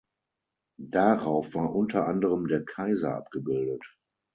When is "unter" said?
1.75-2.07